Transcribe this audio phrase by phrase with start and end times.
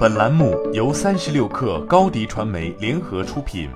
[0.00, 3.68] 本栏目由三十六氪高低传媒联合出品。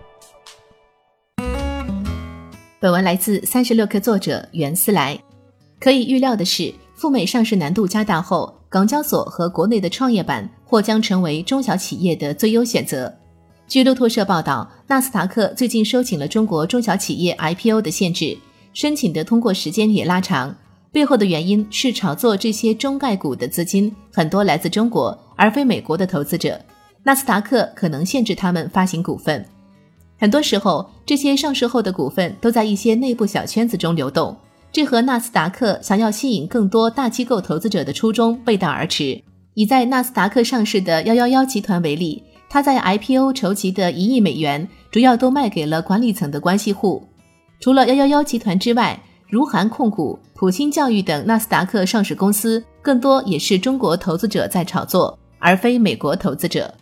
[2.80, 5.23] 本文来自三十六氪作者袁思来。
[5.79, 13.14] 可以预料的是，赴美上市难度加大后，港交所和国内的创业板或将成为中小企业的最优选择。
[13.68, 18.34] 据路透社报道，纳斯达克最近收紧了中国中小企业 IPO 的限制，
[18.72, 20.56] 申请的通过时间也拉长。
[20.95, 26.56] 背后的原因是炒作这些中概股的资金很多来自中国，而非美国的投资者。
[27.02, 29.44] 纳斯达克可能限制他们发行股份。
[30.20, 34.37] 很多时候，这些上市后的股份都在一些内部小圈子中流动，
[34.70, 39.20] 这和纳斯达克想要吸引更多大机构投资者的初衷背道而驰。
[39.55, 47.03] 以在纳斯达克上市的幺幺幺集团为例，它在 IPO 筹集的一亿美元，主要都卖给了管理层的关系户。
[47.59, 56.73] 除了幺幺幺集团之外，如涵控股、普星教育等纳斯达克上市公司，更多也是中国投资者在炒作，而非美国投资者。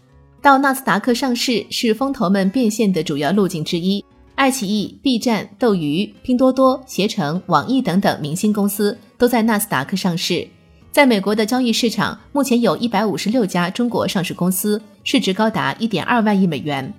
[0.40, 4.04] 到纳斯达克上市是风投们变现的主要路径之一。
[4.34, 10.46] 爱奇艺、B 站、斗鱼、拼多多、携程、网易等等明星公司都在纳斯达克上市。
[10.90, 16.92] 在美国的交易市场，目前有一百五十六家中国上市公司，市值高达一点二万亿美元。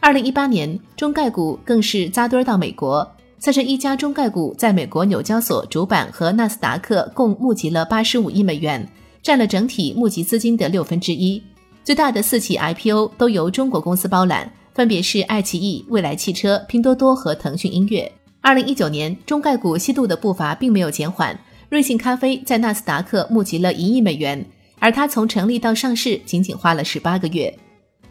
[0.00, 3.10] 二零一八年，中概股更是扎堆到美国。
[3.38, 8.86] 三十一家中概股在美国纽交所主板和纳斯达克共募集了八十五亿美元，
[9.22, 11.40] 占了整体募集资金的六分之一。
[11.84, 18.10] 最大的四起 IPO 都由中国公司包揽，分别是爱奇艺、蔚来汽车、拼多多和腾讯音乐。
[18.40, 21.38] 二零一九年，中概股吸度的步伐并没有减缓。
[21.68, 24.44] 瑞幸咖啡在纳斯达克募集了一亿美元，
[24.78, 27.54] 而它从成立到上市仅仅花了十八个月。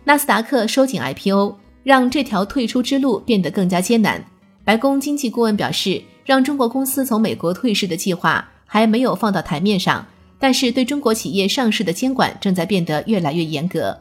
[0.03, 4.23] 纳斯达克收紧 IPO，让这条退出之路变得更加艰难。
[4.65, 10.03] 白宫经济顾问表示，让中国公司从美国退市的计划还没有放到台面上，
[10.39, 13.95] 但是对中国企业上市的监管正在变得越来越严格。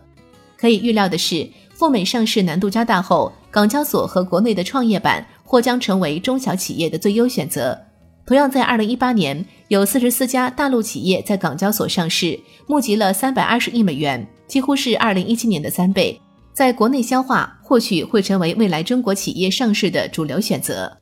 [0.56, 7.78] 可以预料的是，赴美上市难度加大后，港交所和国内的创业板或将成为中小企业的最优选择。
[8.24, 16.18] 同样，在二零一八年，有四十四家大陆企业在港交所上市，募集了三百二十亿美元，几乎是二零一七年的三倍。
[16.54, 20.96] 在国内消化，或许会成为未来中国企业上市的主流选择。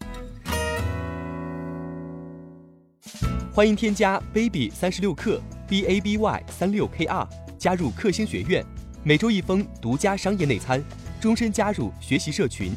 [3.52, 8.64] 欢迎添加 baby 三十六克 b a b y 三六 k r 加入克星学院，
[9.04, 10.82] 每周一封独家商业内参，
[11.20, 12.72] 终身加入学习社群，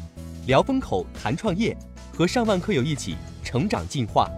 [0.46, 1.74] 聊风口谈创业，
[2.12, 4.30] 和上万课友一起成长进化。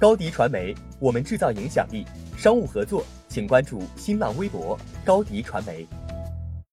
[0.00, 2.04] 高迪传媒，我们制造影响力。
[2.36, 5.86] 商务合作，请关注新浪微博高迪传媒。